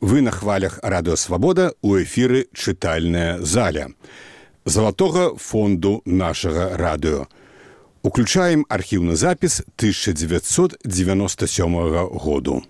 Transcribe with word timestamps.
Вы 0.00 0.22
на 0.22 0.30
хвалях 0.32 0.78
радыёвабода 0.82 1.74
ў 1.84 2.04
эфіры 2.08 2.48
чытальная 2.56 3.36
заля 3.44 3.88
залатога 4.64 5.36
фонду 5.36 6.00
нашага 6.06 6.76
радыё. 6.80 7.26
Уключаем 8.02 8.64
архіўны 8.68 9.14
запіс 9.14 9.60
1997 9.76 12.08
году. 12.16 12.62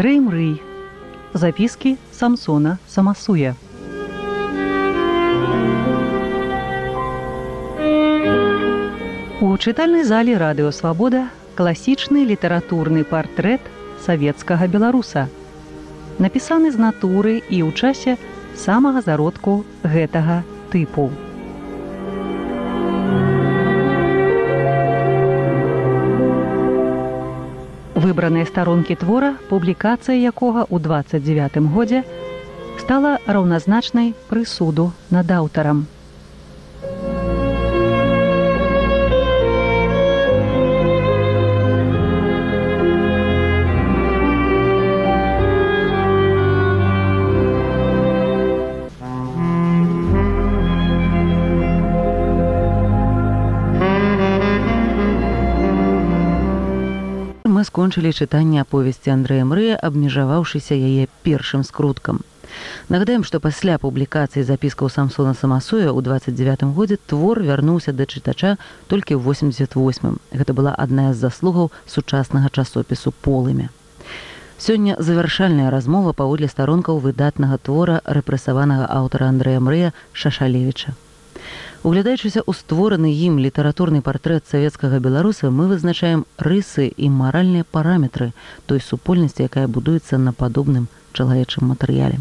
Андрей 0.00 0.18
Мрый. 0.18 0.62
Записки 1.34 1.98
Самсона 2.10 2.78
Самасуя. 2.88 3.54
У 9.42 9.58
чытальнай 9.58 10.04
зале 10.04 10.38
радыё 10.40 10.72
Свабода 10.72 11.28
класічны 11.54 12.24
літаратурны 12.24 13.04
партрэт 13.04 13.60
савецкага 14.00 14.72
беларуса. 14.72 15.28
Напісаны 16.16 16.72
з 16.72 16.80
натуры 16.80 17.44
і 17.44 17.60
ў 17.60 17.76
часе 17.76 18.16
самага 18.56 19.04
зародку 19.04 19.66
гэтага 19.84 20.40
тыпу. 20.72 21.12
Выбраныя 28.20 28.44
старонкі 28.44 28.94
твора 29.00 29.28
публікацыя 29.48 30.12
якога 30.28 30.68
ў 30.68 30.76
29 30.84 31.72
годзе 31.72 32.04
стала 32.76 33.16
раўназначнай 33.24 34.12
прысуду 34.28 34.92
над 35.08 35.32
аўтарам 35.32 35.88
скончылі 57.90 58.14
чытанне 58.14 58.62
аповесці 58.62 59.10
Андрэя 59.10 59.42
Мрыя, 59.42 59.74
абмежаваўшыся 59.74 60.78
яе 60.78 61.10
першым 61.26 61.66
скруткам. 61.66 62.22
Нагадаем, 62.86 63.26
што 63.26 63.42
пасля 63.42 63.82
публікацыі 63.82 64.46
запіскаў 64.46 64.86
Самсона 64.86 65.34
Самасуя 65.34 65.90
ў 65.90 65.98
29 66.06 66.70
годзе 66.70 67.02
твор 67.10 67.42
вярнуўся 67.42 67.90
да 67.90 68.06
чытача 68.06 68.62
толькі 68.86 69.18
ў 69.18 69.26
88. 69.26 70.22
Гэта 70.30 70.54
была 70.54 70.70
адна 70.70 71.10
з 71.10 71.18
заслугаў 71.26 71.74
сучаснага 71.90 72.54
часопісу 72.54 73.10
полымя. 73.26 73.74
Сёння 74.54 74.94
завяршальная 75.02 75.74
размова 75.74 76.14
паводле 76.14 76.46
старонкаў 76.46 77.02
выдатнага 77.02 77.58
твора 77.58 78.02
рэпрэсаванага 78.06 78.86
аўтара 78.86 79.34
Андрэя 79.34 79.58
Мрыя 79.58 79.90
Шашалевіча. 80.14 80.94
Углядаючыся 81.82 82.44
ў 82.44 82.52
створаны 82.52 83.08
ім 83.08 83.40
літаратурны 83.40 84.02
партрэт 84.04 84.44
савецкага 84.50 85.00
беларуса, 85.00 85.48
мы 85.48 85.64
вызначаем 85.70 86.26
рысы 86.36 86.92
і 86.92 87.08
маральныя 87.08 87.64
параметры 87.64 88.32
той 88.66 88.84
супольнасці, 88.84 89.48
якая 89.48 89.64
будуецца 89.64 90.20
на 90.20 90.36
падобным 90.36 90.92
чалавечым 91.16 91.72
матэрыяле. 91.72 92.20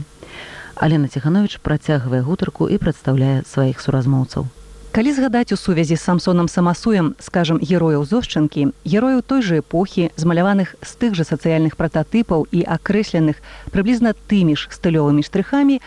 Алена 0.80 1.12
Ціханович 1.12 1.60
працягвае 1.60 2.24
гутарку 2.24 2.72
і 2.72 2.80
прадстаўляе 2.80 3.44
сваіх 3.44 3.84
суразмоўцаў. 3.84 4.48
Калі 4.96 5.12
згадаць 5.14 5.54
у 5.54 5.58
сувязі 5.60 5.96
з 5.96 6.02
самсонам 6.02 6.48
самасуем, 6.48 7.14
скажам 7.20 7.60
герояў 7.62 8.08
зошчынкі, 8.10 8.72
герояў 8.88 9.22
той 9.22 9.44
жа 9.46 9.60
эпохі, 9.62 10.10
змаляваных 10.18 10.74
з 10.82 10.92
тых 10.98 11.14
жа 11.14 11.28
сацыяльных 11.30 11.78
прататыпаў 11.78 12.48
і 12.50 12.64
акрэсленых 12.66 13.38
прыблізна 13.70 14.16
тымі 14.32 14.58
ж 14.58 14.72
стылёвымі 14.74 15.22
штрыхамі, 15.22 15.78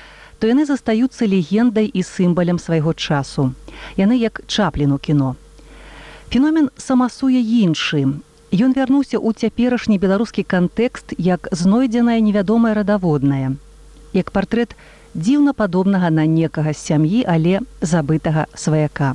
то 0.42 0.48
яны 0.50 0.64
застаюцца 0.66 1.22
легендай 1.30 1.86
і 1.86 2.02
сімбалем 2.02 2.58
свайго 2.58 2.92
часу. 2.98 3.54
Яны 3.94 4.18
як 4.18 4.42
чапліну 4.50 4.98
кіно. 4.98 5.36
Феномен 6.34 6.66
самасуе 6.74 7.38
іншы. 7.38 8.18
Ён 8.50 8.74
вярнуўся 8.74 9.22
ў 9.22 9.38
цяперашні 9.38 10.02
беларускі 10.02 10.42
кантэкст 10.42 11.14
як 11.14 11.46
знойдзеная 11.54 12.18
невядомая 12.18 12.74
радаводная. 12.74 13.54
Як 14.18 14.34
партрэт 14.34 14.74
дзіўна 15.14 15.54
падобнага 15.54 16.10
на 16.10 16.26
некага 16.26 16.74
з 16.74 16.90
сям'і, 16.90 17.22
але 17.22 17.62
забытага 17.78 18.50
сваяка. 18.58 19.14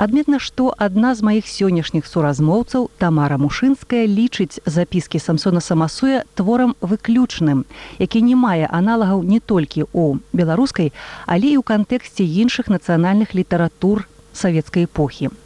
Адметна, 0.00 0.38
што 0.40 0.72
адна 0.80 1.12
з 1.12 1.20
маіх 1.20 1.44
сённяшніх 1.44 2.06
суразмоўцаў 2.08 2.86
Тамара 2.96 3.36
Мушынская 3.36 4.06
лічыць 4.08 4.56
запіскі 4.64 5.20
Самсона 5.20 5.60
Самасуя 5.60 6.22
творам 6.40 6.72
выключным, 6.80 7.66
які 8.00 8.24
не 8.24 8.32
мае 8.32 8.64
аналагаў 8.64 9.20
не 9.20 9.44
толькі 9.44 9.84
ў 9.84 10.16
беларускай, 10.32 10.88
але 11.28 11.52
і 11.52 11.60
ў 11.60 11.64
кантэксце 11.68 12.24
іншых 12.24 12.72
нацыянальных 12.72 13.36
літаратур 13.36 14.08
савецкай 14.32 14.88
эпохі. 14.88 15.36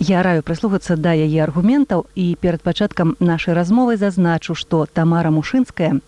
Я 0.00 0.22
раю 0.24 0.40
прыслугацца 0.40 0.94
да 0.96 1.12
яе 1.12 1.44
аргументаў 1.44 2.06
і 2.16 2.32
перад 2.40 2.62
пачаткам 2.64 3.10
нашай 3.20 3.52
размовы 3.52 3.98
зазначу, 4.00 4.54
што 4.56 4.86
Тамара 4.88 5.28
Мушынская, 5.28 6.00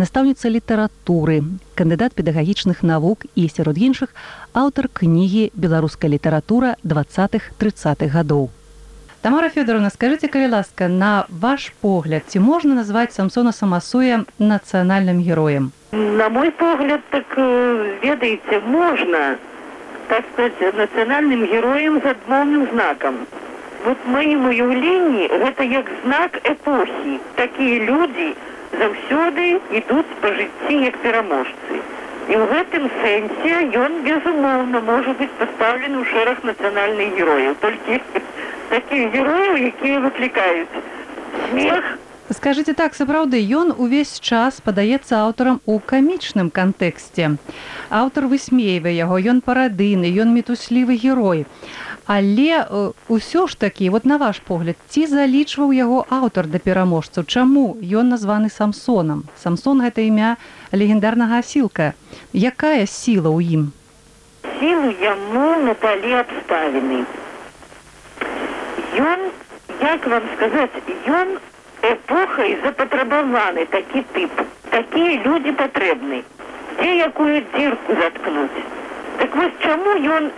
настаўніца 0.00 0.48
літаратуры, 0.48 1.44
кандыдат 1.76 2.16
педагагічных 2.16 2.80
навук 2.80 3.28
і 3.36 3.44
сярод 3.52 3.76
іншых 3.76 4.16
аўтар 4.56 4.88
кнігі 4.88 5.52
беларуская 5.52 6.08
літаратура 6.08 6.80
двадцатых 6.80 7.52
тридцатых 7.60 8.16
гадоў. 8.16 8.48
Тамара 9.20 9.52
Фёдоровна, 9.52 9.92
скажите, 9.92 10.32
калі 10.32 10.48
ласка, 10.56 10.88
на 10.88 11.28
ваш 11.28 11.68
погляд, 11.84 12.24
ці 12.28 12.40
можна 12.40 12.80
назваць 12.80 13.12
самсона 13.12 13.52
самасуя 13.52 14.24
нацыянальным 14.40 15.20
героем? 15.20 15.72
На 15.92 16.30
мой 16.32 16.50
погляд, 16.50 17.04
так 17.10 17.28
э, 17.36 18.00
ведаеце, 18.00 18.64
можна 18.64 19.36
так 20.08 20.24
сказать, 20.32 20.74
нацыянальным 20.74 21.46
героем 21.46 22.00
з 22.00 22.06
адмоўным 22.06 22.68
знакам. 22.72 23.26
Вот 23.84 23.98
моим 24.06 24.46
уяўленні 24.46 25.28
гэта 25.28 25.64
як 25.64 25.90
знак 26.04 26.38
эпохі. 26.44 27.18
Такія 27.36 27.80
людзі, 27.88 28.28
заўсёды 28.80 29.60
ідуць 29.80 30.16
па 30.20 30.32
жыцці 30.38 30.78
як 30.84 30.96
пераможцы. 31.04 31.82
І 32.28 32.34
ў 32.40 32.44
гэтым 32.52 32.88
сэнсе 33.02 33.54
ён 33.84 34.00
безумоўна 34.06 34.80
можа 34.88 35.12
быць 35.20 35.34
пастаўлены 35.40 36.00
ў 36.00 36.04
шэраг 36.12 36.40
нацыянальных 36.48 37.12
герояў 37.18 37.58
толькі 37.60 38.00
такіх 38.72 39.12
герояў, 39.12 39.60
якія 39.72 40.00
выклікаюць 40.00 40.80
смех. 41.50 41.84
Скажыце 42.32 42.72
так 42.72 42.94
сапраўды 42.96 43.36
ён 43.36 43.74
увесь 43.76 44.16
час 44.16 44.60
падаецца 44.64 45.20
аўтарам 45.28 45.60
у 45.68 45.76
камічным 45.76 46.48
кантэксце. 46.48 47.36
Аўтар 47.92 48.28
высмейвае 48.32 48.96
яго, 48.96 49.20
ён 49.20 49.44
парадыны, 49.44 50.08
ён 50.08 50.32
мітуслівы 50.32 50.96
герой. 50.96 51.44
Але 52.08 52.64
ўсё 53.12 53.44
ж 53.48 53.56
такі 53.60 53.92
вот 53.92 54.04
на 54.08 54.16
ваш 54.16 54.40
погляд 54.40 54.76
ці 54.88 55.04
залічваў 55.08 55.72
яго 55.76 56.04
аўтар 56.08 56.48
да 56.48 56.58
пераможцаў? 56.58 57.28
Чаму 57.28 57.76
ён 57.80 58.08
названы 58.08 58.48
самсонам? 58.48 59.24
Самсон 59.36 59.84
гэта 59.84 60.04
імя 60.08 60.36
легендарнага 60.72 61.44
асілка. 61.44 61.92
Якая 62.32 62.88
сіла 62.88 63.28
ў 63.32 63.40
ім? 63.56 63.62
Сілу 64.60 64.96
яму 65.00 65.60
напалі 65.64 66.24
абставіны 66.24 67.04
ён 69.00 69.20
як 69.80 70.06
вам 70.06 70.22
сказаць 70.36 70.76
ён 71.08 71.36
эпохай 71.90 72.56
запатрабаваны 72.64 73.66
такі 73.72 74.02
тып 74.14 74.40
такія 74.70 75.20
людзі 75.26 75.52
патрэбны. 75.60 76.22
Дзе 76.78 76.90
якую 77.06 77.42
дзірку 77.54 77.98
заткнуць? 78.00 78.64
Так 79.20 79.36
вось 79.36 79.60
чаму 79.62 79.94
ён 80.16 80.30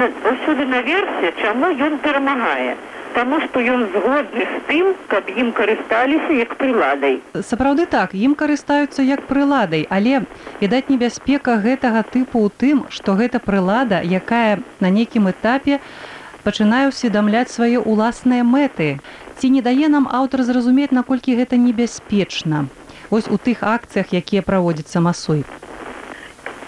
не 0.00 0.08
усюды 0.32 0.66
наверсе 0.66 1.32
чаму 1.42 1.70
ён 1.88 1.98
перамагае? 2.04 2.76
Таму 3.16 3.38
што 3.40 3.62
ён 3.64 3.86
згодны 3.94 4.44
з 4.44 4.58
тым 4.68 4.88
каб 5.08 5.30
ім 5.32 5.52
карысталіся 5.56 6.36
як 6.36 6.56
прыладай. 6.60 7.20
Сапраўды 7.32 7.86
так 7.86 8.12
ім 8.12 8.34
карыстаюцца 8.34 9.06
як 9.06 9.24
прыладай 9.30 9.86
але 9.88 10.26
відаць 10.60 10.90
небяспека 10.92 11.56
гэтага 11.62 12.04
тыпу 12.04 12.44
ў 12.44 12.50
тым 12.60 12.84
што 12.90 13.16
гэта 13.16 13.40
прылада 13.40 14.02
якая 14.04 14.58
на 14.80 14.92
нейкім 14.92 15.30
этапе 15.32 15.80
пачынае 16.44 16.86
усведамляць 16.92 17.48
свае 17.54 17.80
ўласныя 17.80 18.44
мэты 18.44 18.98
ці 19.38 19.50
не 19.50 19.62
дае 19.62 19.88
нам 19.88 20.08
аўтар 20.20 20.42
зразумець 20.42 20.90
наколькі 20.90 21.36
гэта 21.36 21.60
небяспечна 21.60 22.66
ось 23.10 23.28
у 23.28 23.38
тых 23.38 23.62
акцыях 23.62 24.12
якія 24.22 24.42
праводзяцца 24.42 25.00
масой 25.00 25.44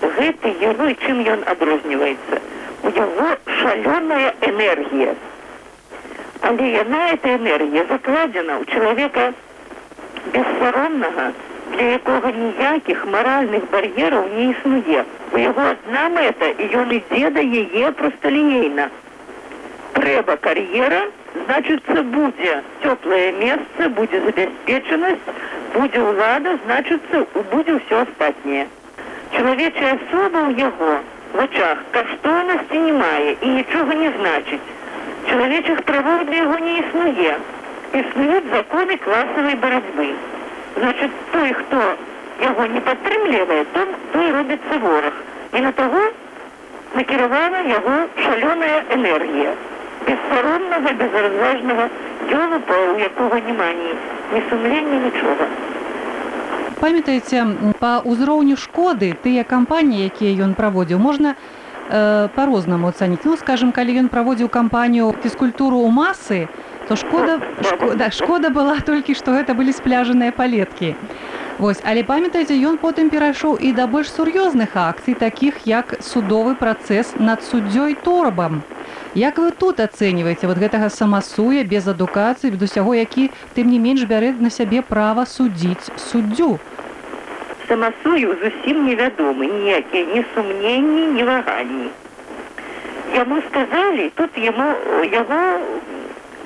гэты 0.03 0.55
герой 0.61 0.97
чым 1.07 1.25
ён 1.35 1.43
адрозніваецца 1.55 2.43
у 2.83 2.89
яго 2.89 3.29
шалёная 3.61 4.35
энергия. 4.41 5.15
Але 6.41 6.71
яна, 6.73 7.11
эта 7.13 7.35
энергия, 7.37 7.85
закладена 7.89 8.59
у 8.59 8.65
человека 8.65 9.33
бессаронного, 10.33 11.33
для 11.73 11.87
якога 11.99 12.33
ніякіх 12.33 13.05
маральных 13.07 13.65
бар'ераў 13.71 14.29
не 14.35 14.51
існуе. 14.53 15.05
У 15.33 15.39
яго 15.39 15.63
адна 15.75 16.09
мэта, 16.09 16.49
і 16.59 16.71
ён 16.83 16.95
ідзе 16.99 17.31
да 17.31 17.43
яе 17.43 17.93
просталінейна. 17.93 18.89
Трэба 19.99 20.37
кар'ера, 20.37 21.03
значыцца 21.35 22.03
будзе 22.15 22.55
цёплае 22.83 23.33
месца, 23.43 23.89
будзе 23.99 24.21
забяспечанасць, 24.25 25.29
будзе 25.75 26.01
ўлада, 26.01 26.57
значыцца 26.65 27.23
будзе 27.53 27.77
ўсё 27.79 28.01
астатняе. 28.07 28.67
Чалавечая 29.37 29.93
асоба 29.99 30.41
ў 30.49 30.51
яго 30.69 30.93
в 31.35 31.45
очах 31.45 31.85
каштоўнасці 31.93 32.83
не 32.87 32.93
мае 33.01 33.37
і 33.41 33.49
нічога 33.61 33.99
не 34.03 34.11
значыць. 34.17 34.67
Чалавечых 35.29 35.85
правоў 35.91 36.25
для 36.31 36.43
яго 36.45 36.59
не 36.67 36.75
існуе. 36.83 37.35
Існуюць 38.01 38.51
законы 38.53 38.97
класавай 39.05 39.55
барацьбы. 39.65 40.09
Значит, 40.77 41.11
той, 41.33 41.53
хто 41.61 41.81
яго 42.41 42.67
не 42.75 42.81
падтрымлівае, 42.81 43.65
то 43.73 43.87
той 44.13 44.31
робіцца 44.33 44.79
вораг. 44.85 45.17
І 45.53 45.61
на 45.61 45.73
таго 45.73 46.05
накіравана 46.95 47.65
яго 47.69 47.97
шалёная 48.25 48.79
энергія 48.97 49.57
бессароннага 50.09 50.91
безразважнага 51.01 51.89
ёлупа, 52.43 52.77
у 52.93 52.99
якога 52.99 53.41
няма 53.41 53.73
ні, 53.81 53.93
ні 54.33 54.43
сумлення 54.51 54.99
нічога. 55.07 55.49
памятаеце 56.79 57.45
па 57.83 57.99
ўзроўню 58.07 58.57
шкоды 58.57 59.13
тыя 59.23 59.43
кампаніі 59.43 60.07
якія 60.09 60.47
ён 60.47 60.55
праводзіў 60.55 61.03
можна 61.03 61.35
э, 61.35 62.29
по-рознаму 62.35 62.89
ацаніць 62.95 63.27
ну 63.27 63.37
скажем 63.37 63.73
калі 63.75 63.99
ён 64.07 64.09
праводзіў 64.15 64.49
кампанію 64.49 65.11
фізкультуру 65.23 65.83
ў 65.83 65.91
масы 65.91 66.41
то 66.89 66.97
шкода 66.97 67.43
шкода 67.63 68.11
шкода 68.15 68.51
была 68.55 68.79
толькі 68.81 69.19
што 69.19 69.35
гэта 69.35 69.59
былі 69.59 69.75
спляжаныя 69.75 70.33
палеткі 70.33 70.95
Вось 71.59 71.81
але 71.83 72.03
памятаеце 72.07 72.55
ён 72.71 72.77
потым 72.79 73.09
перайшоў 73.11 73.59
і 73.59 73.71
да 73.75 73.87
больш 73.91 74.11
сур'ёзных 74.15 74.75
акцый 74.79 75.15
такіх 75.19 75.67
як 75.67 75.95
судовы 76.09 76.55
працэс 76.55 77.17
над 77.19 77.43
суддзёй 77.43 77.97
торбам 78.09 78.63
Як 79.15 79.39
вы 79.43 79.51
тут 79.51 79.81
ацэньваеце 79.81 80.47
вот 80.47 80.59
гэтага 80.63 80.89
самасуя 80.95 81.65
без 81.65 81.89
адукацыі 81.91 82.53
без 82.55 82.63
усяго 82.63 82.95
які 82.95 83.25
тым 83.57 83.75
не 83.75 83.81
менш 83.83 84.05
бярэ 84.07 84.37
на 84.39 84.51
сябе 84.55 84.83
права 84.91 85.25
судзіць 85.27 85.91
суддзю? 85.99 86.61
Самасую 87.67 88.39
зусім 88.43 88.87
невядомы 88.87 89.51
ніякія 89.51 90.05
ні 90.15 90.23
сумненні 90.35 91.07
ні 91.17 91.25
ваганні. 91.31 91.89
Яму 93.17 93.41
сказалі 93.49 94.07
тут 94.15 94.39
яму 94.39 94.69
яго 95.11 95.41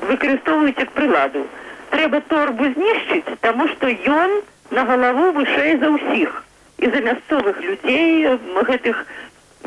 выкарыстоўваюць 0.09 0.81
як 0.81 0.97
прыладу. 0.97 1.45
Трэба 1.93 2.23
торбу 2.33 2.73
знішчыць 2.73 3.37
таму 3.45 3.69
што 3.75 3.93
ён 4.17 4.41
на 4.73 4.85
галаву 4.89 5.31
вышэй 5.39 5.77
за 5.85 5.93
ўсіх. 5.97 6.43
І 6.83 6.91
за 6.91 7.01
мясцовых 7.07 7.61
людзей 7.63 8.27
гэтых 8.73 9.07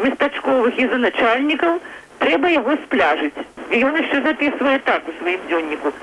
местачковых 0.03 0.79
і 0.81 0.87
за 0.91 0.97
начальнікаў 1.07 1.79
трэба 2.19 2.51
яго 2.51 2.75
спляжыць. 2.83 3.47
І 3.71 3.85
ён 3.87 3.95
яшчэ 4.01 4.21
записывае 4.27 4.79
так 4.89 5.07
у 5.07 5.15
сваім 5.21 5.41
дзённіку 5.49 5.93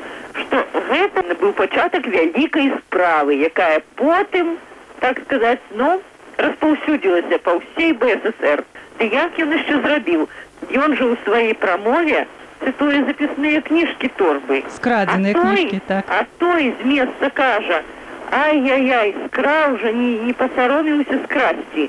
што 0.41 0.65
гэта 0.89 1.23
быў 1.41 1.53
пачатак 1.59 2.07
вялікай 2.15 2.71
справы 2.79 3.37
якая 3.49 3.81
потым 4.01 4.57
так 5.01 5.21
сказаць 5.25 5.61
ну 5.81 5.89
распаўсюдзілася 6.39 7.39
па 7.47 7.59
ўсей 7.59 7.93
бСр 8.03 8.65
ды 8.99 9.09
як 9.13 9.41
ён 9.45 9.57
яшчэ 9.59 9.81
зрабіў? 9.87 10.29
Ён 10.71 10.97
жа 10.97 11.05
ў 11.05 11.15
сваёй 11.25 11.55
прамове 11.65 12.25
цытуе 12.63 13.03
запісныя 13.09 13.61
кніжкі 13.67 14.09
торбы. 14.17 14.63
Скрадзеныя 14.77 15.35
кніжкі 15.35 15.81
так. 15.89 16.05
а 16.09 16.25
той 16.39 16.73
з 16.81 16.87
месца 16.87 17.31
кажа 17.35 17.83
ай-яй-яй 18.33 19.15
скраў 19.27 19.77
жа 19.83 19.93
не 20.01 20.13
не 20.27 20.35
пасароміўся 20.43 21.17
скрасці 21.25 21.85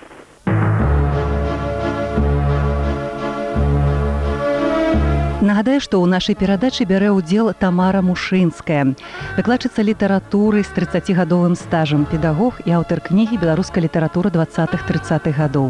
Нагадаю, 5.54 5.82
што 5.86 6.02
ў 6.02 6.10
нашай 6.10 6.34
перадачы 6.34 6.82
бярэ 6.90 7.14
ўдзел 7.14 7.54
Тамара 7.54 8.02
Мушынская, 8.02 8.98
выкладчыца 9.38 9.86
літаратуры 9.86 10.66
з 10.66 10.74
30гадовым 10.74 11.54
стажам, 11.54 12.10
педагог 12.10 12.58
і 12.66 12.74
аўтар 12.82 12.98
кнігі 13.06 13.38
беларускай 13.38 13.86
літаратуры 13.86 14.34
20-30х 14.34 15.30
гадоў. 15.30 15.70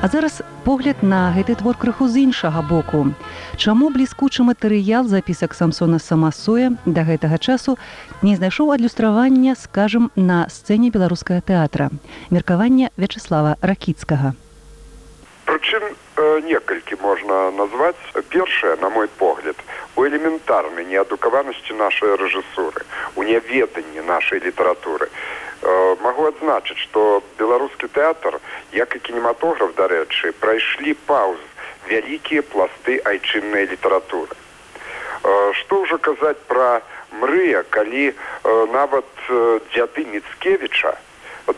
А 0.00 0.08
зараз 0.08 0.40
погляд 0.64 1.04
на 1.04 1.36
гэты 1.36 1.52
твор 1.60 1.76
крыху 1.76 2.08
з 2.08 2.32
іншага 2.32 2.64
боку. 2.64 3.12
Чаму 3.60 3.92
бліскучы 3.92 4.40
матэрыял 4.40 5.04
запісак 5.04 5.52
самсона 5.52 6.00
самасуя 6.00 6.72
да 6.88 7.04
гэтага 7.04 7.36
часу 7.36 7.76
не 8.24 8.40
знайшоў 8.40 8.72
адлюстравання, 8.72 9.52
скажам, 9.52 10.08
на 10.16 10.48
сцэне 10.48 10.88
беларускага 10.88 11.44
тэатра. 11.44 11.92
Меркаванне 12.32 12.88
Вячеслава 12.96 13.60
Ракіцкага. 13.60 14.32
Прычым 15.44 15.92
некалькі 16.46 16.96
можна 17.02 17.50
назваць 17.50 18.24
першае 18.28 18.76
на 18.80 18.90
мой 18.90 19.08
погляд 19.20 19.56
у 19.96 20.06
элементарнай 20.06 20.84
неадукаванасці 20.84 21.76
нашай 21.82 22.16
рэжысуры 22.22 22.84
у 23.16 23.22
няведанні 23.22 24.06
нашай 24.06 24.40
літаратуры 24.46 25.08
магу 26.02 26.26
адзначыць 26.32 26.80
што 26.80 27.22
беларускі 27.38 27.88
тэатр 27.92 28.40
як 28.72 28.96
і 28.96 29.04
кінематограф 29.08 29.74
дарэчы 29.76 30.32
прайшлі 30.40 30.94
пауз 31.06 31.40
вялікія 31.90 32.42
пласты 32.42 33.00
айчыннай 33.04 33.66
літаратуры. 33.66 34.36
Што 35.60 35.82
ўжо 35.84 35.98
казаць 35.98 36.40
пра 36.48 36.80
мрыя 37.20 37.62
калі 37.76 38.12
нават 38.72 39.08
дзяды 39.74 40.06
міцкевіча 40.14 40.96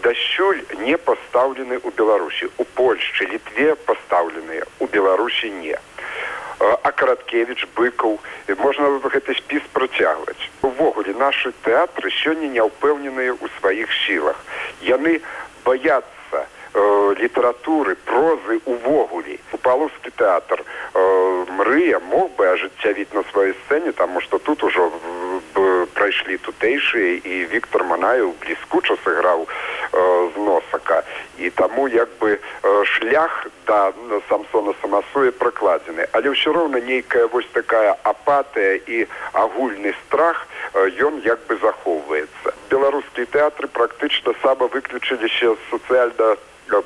дасюль 0.02 0.62
не 0.84 0.96
пастаўлены 0.96 1.79
ў 1.79 1.88
беларусі. 1.96 2.49
У 2.58 2.64
польшчы 2.64 3.26
літве 3.26 3.75
пастаўленыя 3.87 4.64
у 4.79 4.87
беларусі 4.87 5.50
не. 5.50 5.79
А 6.62 6.90
караткевич 6.93 7.67
быкаў 7.75 8.19
можна 8.58 8.88
гэты 9.02 9.34
спіс 9.34 9.62
працягваць. 9.73 10.50
Увогуле 10.62 11.14
нашы 11.14 11.52
тэатры 11.67 12.11
сёння 12.23 12.49
не 12.49 12.62
ўпэўненыя 12.62 13.34
ў 13.34 13.46
сваіх 13.58 13.90
сілах. 14.06 14.38
Яны 14.81 15.20
баяцца 15.64 16.38
э, 16.43 17.14
літаратуры 17.19 17.96
прозы 18.06 18.61
увогуле. 18.64 19.38
Палоскі 19.62 20.11
тэатр 20.19 20.62
э, 20.62 21.44
мрыя 21.58 21.99
мог 22.00 22.31
бы 22.38 22.46
ажыццявіць 22.55 23.14
на 23.14 23.23
сваёй 23.31 23.55
сцэне 23.67 23.93
таму 23.93 24.20
што 24.20 24.38
тут 24.38 24.62
ужо 24.64 24.90
прайшлі 25.94 26.36
тутэйшыя 26.39 27.20
і 27.22 27.44
Віктор 27.53 27.84
Манаю 27.84 28.34
бліскуча 28.43 28.96
сыграў 29.05 29.46
з 29.93 30.36
носака 30.36 31.03
і 31.39 31.51
таму 31.51 31.89
як 31.89 32.08
бы 32.19 32.39
шлях 33.22 33.46
да 33.67 33.93
самсона 34.29 34.74
самасуе 34.82 35.31
пракладзены 35.31 36.06
але 36.12 36.34
ўсё 36.34 36.52
роўна 36.52 36.81
нейкая 36.81 37.26
вось 37.29 37.46
такая 37.52 37.94
апатыя 38.02 38.81
і 38.86 39.06
агульны 39.32 39.94
страх 40.06 40.46
ён 40.74 41.20
як 41.24 41.38
бы 41.46 41.56
захоўваецца. 41.62 42.55
Беларускія 42.70 43.26
тэатры 43.26 43.69
практычна 43.69 44.34
сама 44.43 44.67
выключыліся 44.67 45.55
сацыяльна 45.70 46.36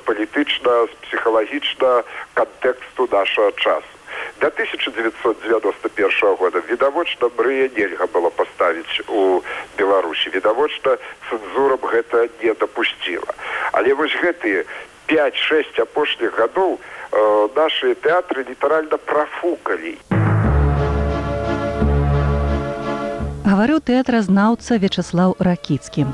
палітычна 0.04 0.86
псіхалагічна 1.06 2.02
кантэксту 2.34 3.08
нашага 3.12 3.52
часу. 3.52 3.92
До 4.40 4.46
1991 4.46 6.36
года 6.36 6.60
відавочна 6.68 7.28
брыя 7.28 7.70
нельга 7.76 8.06
было 8.06 8.30
паставіць 8.30 9.00
у 9.08 9.42
беларусі. 9.78 10.30
Відавочна 10.34 10.98
цэнзура 11.30 11.76
б 11.76 11.86
гэта 11.86 12.28
не 12.42 12.52
дапусціла. 12.54 13.32
Але 13.72 13.94
вось 13.94 14.16
гэтые 14.16 14.66
5-6 15.08 15.80
апошніх 15.82 16.38
гадоў 16.38 16.78
э, 16.78 17.48
наши 17.56 17.94
тэатры 17.94 18.44
літаральна 18.48 18.98
прафукалі 18.98 19.96
гаварыў 23.46 23.78
тэатразнаўца 23.80 24.78
вячаслаў 24.82 25.36
ракіцкі 25.38 26.06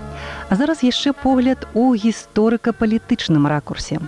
а 0.48 0.52
зараз 0.60 0.84
яшчэ 0.84 1.16
погляд 1.16 1.64
у 1.74 1.94
гісторыка-палітычным 1.96 3.48
ракурсе 3.48 4.00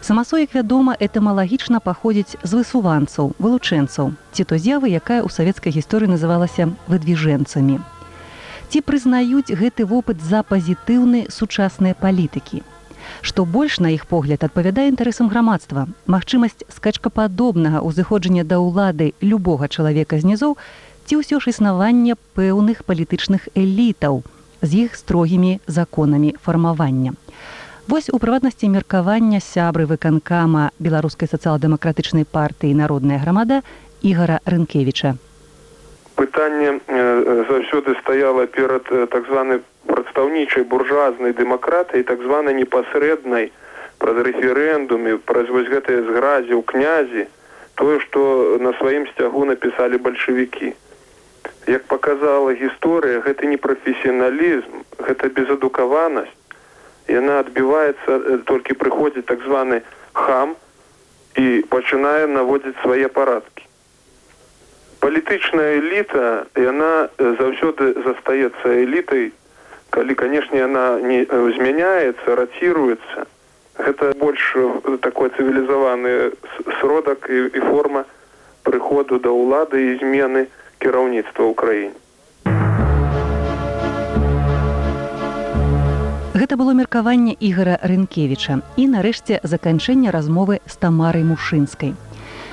Самасо, 0.00 0.38
як 0.38 0.54
вядома, 0.54 0.94
этымалагічна 1.00 1.80
паходзіць 1.80 2.38
з 2.42 2.50
высуванцаў, 2.54 3.32
вылучэнцаў, 3.42 4.12
ці 4.32 4.42
то 4.44 4.54
з'явы, 4.54 4.92
якая 4.94 5.18
ў 5.26 5.28
савецкай 5.34 5.74
гісторыі 5.74 6.12
называлася 6.14 6.70
выдвіжэнцамі. 6.86 7.80
Ці 8.70 8.78
прызнаюць 8.86 9.50
гэты 9.50 9.82
вопыт 9.82 10.22
за 10.22 10.46
пазітыўны 10.46 11.26
сучасныя 11.30 11.98
палітыкі. 11.98 12.62
Што 13.20 13.44
больш 13.44 13.78
на 13.80 13.90
іх 13.94 14.06
погляд 14.06 14.44
адпавядае 14.44 14.88
інтарэсам 14.92 15.28
грамадства, 15.28 15.86
магчымасць 16.06 16.64
скачкападобнага 16.70 17.82
ўзыходжання 17.82 18.44
да 18.44 18.60
ўлады 18.62 19.12
любога 19.20 19.68
чалавека 19.68 20.20
знізоў 20.20 20.56
ці 21.06 21.20
ўсё 21.22 21.38
ж 21.42 21.54
існаванне 21.54 22.18
пэўных 22.38 22.82
палітычных 22.88 23.50
элітаў 23.54 24.24
з 24.62 24.86
іх 24.86 24.96
строгімі 24.96 25.60
законамі 25.66 26.34
фармавання. 26.42 27.14
Вось 27.86 28.10
у 28.10 28.18
прыватнасці 28.18 28.66
меркавання 28.66 29.38
сябры 29.38 29.86
выканкама 29.86 30.74
беларускай 30.82 31.30
сацыял-дэмакратычнай 31.30 32.26
партыі 32.26 32.74
народная 32.74 33.22
грамада 33.22 33.62
ігора 34.02 34.42
рынкевіча 34.42 35.14
пытанне 36.16 36.80
заўсёды 37.48 37.94
стаяла 38.00 38.46
перад 38.46 38.88
так 38.88 39.26
званай 39.28 39.60
прадстаўнічай 39.86 40.64
буржуазнай 40.64 41.32
дэмакратыі 41.36 42.08
так 42.08 42.22
званай 42.22 42.54
непасрэднай 42.56 43.52
праз 43.98 44.16
рэферэндуме 44.28 45.18
праз 45.28 45.52
вось 45.52 45.68
гэтыя 45.68 46.02
згразі 46.08 46.52
ў 46.56 46.62
князі 46.72 47.28
тое 47.76 48.00
што 48.00 48.56
на 48.60 48.72
сваім 48.80 49.06
сцягу 49.12 49.44
напісалі 49.44 50.00
бальшавікі. 50.00 50.72
Як 51.68 51.84
показала 51.92 52.56
гісторыя 52.56 53.20
гэта 53.20 53.46
не 53.52 53.60
прафесіяналізм 53.60 54.82
гэта 55.08 55.28
безадукаванасць 55.28 56.32
яна 57.12 57.38
адбіваецца 57.44 58.10
э, 58.10 58.38
толькі 58.48 58.80
прыходзіць 58.80 59.28
так 59.28 59.44
званы 59.44 59.82
хам 60.12 60.56
і 61.36 61.62
пачынае 61.70 62.26
наводзіць 62.26 62.80
свае 62.82 63.08
парадкі 63.12 63.65
палітычная 65.06 65.78
эліта 65.78 66.50
яна 66.58 67.06
э, 67.06 67.38
заўсёды 67.38 67.94
застаецца 68.02 68.66
элітай 68.74 69.30
калі 69.94 70.14
канешне 70.18 70.58
яна 70.66 70.98
не 70.98 71.22
э, 71.22 71.38
змяняецца 71.54 72.34
раціруецца 72.34 73.26
гэта 73.86 74.18
больш 74.18 74.42
такой 75.06 75.30
цывілізаваны 75.30 76.34
сродак 76.80 77.30
і, 77.30 77.38
і 77.54 77.60
форма 77.70 78.02
прыходу 78.66 79.20
да 79.22 79.30
ўлады 79.30 79.78
і 79.78 79.94
змены 80.02 80.50
кіраўніцтва 80.82 81.54
ўкраіне 81.54 81.94
Гэта 86.34 86.58
было 86.58 86.74
меркаванне 86.74 87.38
ігора 87.38 87.78
рынкевіча 87.78 88.58
і 88.74 88.90
нарэшце 88.90 89.38
заканчэнне 89.54 90.10
размовы 90.10 90.58
з 90.66 90.74
тамарай 90.82 91.22
мушынскай 91.22 91.94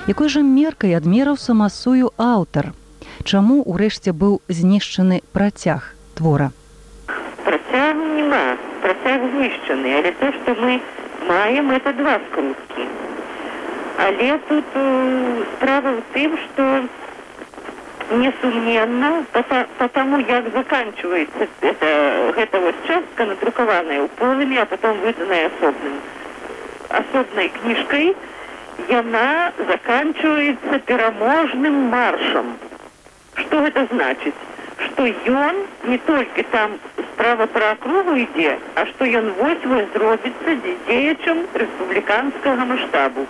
якой 0.08 0.30
жа 0.30 0.42
меркай 0.44 0.96
адмераў 0.98 1.38
самасую 1.40 2.12
аўтар? 2.20 2.74
Чаму 3.24 3.64
ўрэшце 3.64 4.12
быў 4.12 4.42
знішчаны 4.52 5.22
працяг 5.32 5.96
твора? 6.18 6.52
Працяг 7.46 7.96
няма. 7.96 8.58
Працяг 8.84 9.24
знішчаны. 9.32 9.96
Але 10.00 10.12
то 10.20 10.32
што 10.40 10.56
мы 10.60 10.82
маем 11.28 11.72
это 11.72 11.94
два 11.94 12.20
скруткі. 12.28 12.84
Але 13.98 14.38
тут 14.50 14.66
э, 14.76 15.46
справа 15.56 15.90
ў 15.96 16.02
тым 16.12 16.38
што 16.44 16.64
несумненно, 18.12 19.24
потому 19.78 20.20
як 20.20 20.52
заканчивается 20.54 21.48
это, 21.62 21.88
эта 22.36 22.60
вот 22.60 22.76
частка, 22.88 23.26
надрукованная 23.26 24.08
полыми, 24.20 24.58
а 24.58 24.66
потом 24.66 25.00
выданная 25.00 25.48
особным, 25.48 25.96
особной 26.90 27.50
книжкой, 27.50 28.16
и 28.88 28.94
она 28.94 29.52
заканчивается 29.58 30.80
переможным 30.80 31.74
маршем. 31.90 32.58
Что 33.36 33.66
это 33.66 33.88
значит? 33.92 34.34
Что 34.78 35.06
ён 35.06 35.56
не 35.86 35.98
только 36.00 36.44
там 36.44 36.72
справа 37.14 37.46
про 37.48 37.72
округу 37.72 38.18
идет, 38.18 38.60
а 38.76 38.86
что 38.86 39.06
ён 39.06 39.34
вось-вось 39.34 39.88
зробится 39.94 40.56
деячем 40.88 41.46
республиканского 41.54 42.66
масштабу. 42.66 43.28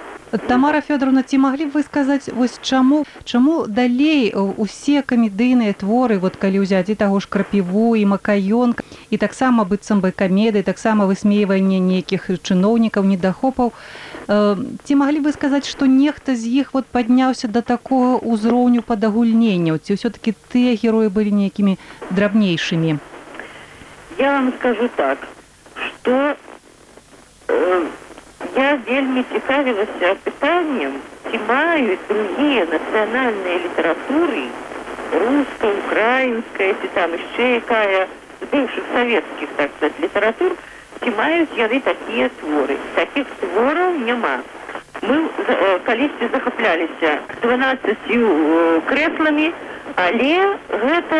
Тамара 0.48 0.82
Фёдоровна 0.82 1.22
ці 1.22 1.38
маглі 1.38 1.66
б 1.70 1.78
вы 1.78 1.82
сказаць 1.86 2.26
вось 2.34 2.58
чаму 2.58 3.06
чаму 3.24 3.68
далей 3.70 4.34
усе 4.34 5.04
камедыйныя 5.06 5.78
творы 5.78 6.18
вот 6.18 6.42
калі 6.42 6.66
ўзяць 6.66 6.90
і 6.90 6.98
таго 6.98 7.22
ж 7.22 7.30
крапіву 7.30 7.94
і 7.94 8.02
макаён 8.10 8.74
і 9.14 9.18
таксама 9.22 9.62
быццам 9.62 10.02
бы 10.02 10.10
камеды 10.10 10.66
таксама 10.66 11.06
высмейванне 11.06 11.78
нейкіх 11.78 12.34
чыноўнікаў 12.42 13.06
недахопаў 13.14 13.78
ці 14.28 14.96
маглі 14.96 15.20
вы 15.20 15.32
сказаць 15.36 15.68
што 15.68 15.86
нехта 15.86 16.36
з 16.36 16.48
іх 16.48 16.74
вот 16.74 16.86
падняўся 16.88 17.48
да 17.48 17.62
такого 17.62 18.20
ўзроўню 18.24 18.82
падагульнення? 18.82 19.76
Ці 19.80 20.00
ўсё-таки 20.00 20.36
тыя 20.52 20.80
героі 20.80 21.12
былі 21.12 21.32
нейкімі 21.32 21.76
драбнейшымі? 22.12 23.00
Я 24.18 24.32
вам 24.40 24.54
скажу 24.60 24.88
так 24.96 25.18
что 25.76 26.36
э, 27.48 27.82
я 28.56 28.80
вельмі 28.88 29.24
цікавілася 29.34 30.16
пытаннем 30.24 31.02
ці 31.32 31.40
маюць 31.48 32.00
другія 32.08 32.64
нацыянальныя 32.72 33.58
літаратуры 33.66 34.46
руска 35.14 35.68
украінская 35.68 36.74
ці 36.82 36.88
там 36.96 37.12
яшчэ 37.18 37.44
якая 37.60 38.08
з 38.42 38.46
бывшых 38.54 38.86
савецкіх 38.94 39.50
так 39.58 39.72
сказать 39.78 40.00
літаратур 40.00 40.56
ці 41.04 41.12
маюць 41.18 41.56
яны 41.60 41.80
такія 41.84 42.30
творы. 42.40 42.78
Таких 42.96 43.28
твораў 43.42 43.98
няма 44.08 44.36
мы 45.04 45.18
калісьці 45.84 46.30
захапляліся 46.32 47.18
двенадцатью 47.44 48.30
крэсламі 48.88 49.50
але 49.96 50.36
гэта 50.72 51.20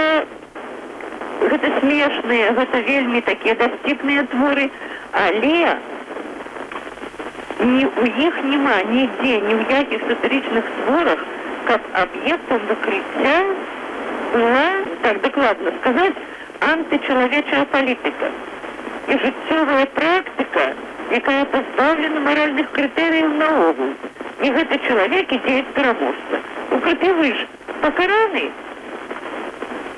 гэта 1.42 1.72
смешныя 1.80 2.54
гэта 2.60 2.80
вельмі 2.88 3.22
такія 3.28 3.56
дасціпныя 3.60 4.24
творы. 4.32 4.70
Але 5.12 5.76
ни 7.60 7.86
у 7.86 8.06
іх 8.28 8.40
няма 8.44 8.78
нідзе 8.94 9.36
ні 9.48 9.54
ў 9.60 9.64
якіх 9.82 10.08
сатырычных 10.08 10.72
творах 10.80 11.28
каб 11.68 11.82
аб'ектам 12.06 12.66
выкрыцця 12.72 13.36
была 14.34 14.66
так 15.04 15.22
дакладна 15.28 15.76
сказаць 15.82 16.16
антычалавечая 16.72 17.66
палітыка 17.76 18.32
і 19.08 19.18
жыццёвая 19.24 19.86
практыка 20.00 20.66
якая 21.20 21.46
пазбаўлена 21.56 22.26
маральных 22.28 22.70
крытэрыяў 22.78 23.32
наогул 23.42 23.92
і 24.42 24.52
гэты 24.58 24.80
чалавек 24.90 25.34
ідзеец 25.40 25.66
пераможца 25.80 26.44
у 26.72 26.80
крытывы 26.86 27.32
ж 27.40 27.48
пакараны 27.82 28.46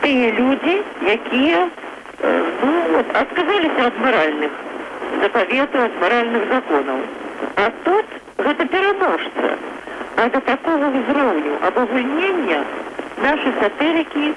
тыя 0.06 0.32
людзі 0.40 0.80
якія 1.18 1.68
ну, 2.24 2.74
вот, 2.96 3.14
адказаліся 3.26 3.92
ад 3.92 4.02
маральных 4.08 4.58
запаветаў 5.22 5.88
ад 5.90 6.02
маральных 6.06 6.50
законаў 6.56 7.06
А 7.56 7.72
тут 7.84 8.06
гэта 8.38 8.66
пераможца. 8.66 9.58
А 10.18 10.30
до 10.30 10.40
такого 10.40 10.88
ўзроўню 10.96 11.56
абагульнення 11.68 12.60
наши 13.24 13.52
сатырыкі 13.60 14.32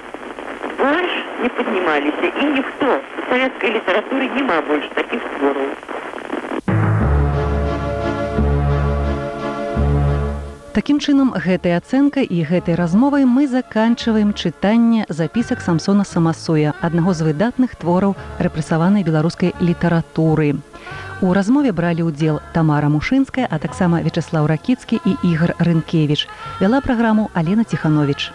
больш 0.79 1.11
не 1.43 1.49
паднімаліся 1.49 2.27
і 2.41 2.45
ніхто 2.55 2.87
у 2.95 3.23
савецкай 3.29 3.71
літаратуры 3.75 4.27
няма 4.35 4.61
больш 4.67 4.87
такіх 4.95 5.23
твораў. 5.37 5.69
Такім 10.79 10.99
чынам 11.03 11.33
гэтай 11.35 11.75
ацэнкай 11.75 12.23
і 12.23 12.43
гэтай 12.47 12.79
размовай 12.79 13.25
мы 13.27 13.47
заканчваем 13.51 14.31
чытанне 14.31 15.03
запісак 15.09 15.59
самсона 15.65 16.05
самасуя 16.07 16.73
аднаго 16.79 17.13
з 17.13 17.27
выдатных 17.27 17.75
твораў 17.75 18.15
рэпрэсаванай 18.39 19.03
беларускай 19.03 19.51
літаратуры. 19.59 20.55
У 21.19 21.33
размове 21.35 21.75
бралі 21.75 22.07
ўдзел 22.07 22.39
Тамара 22.55 22.87
Мушынская, 22.87 23.43
а 23.43 23.59
таксама 23.59 23.99
Вячаслаў 23.99 24.47
Ракіцкі 24.47 25.03
і 25.03 25.17
Ігар 25.27 25.51
Рынкевіч. 25.59 26.31
Вяла 26.63 26.79
праграму 26.79 27.27
Алена 27.33 27.67
Ціханович. 27.67 28.31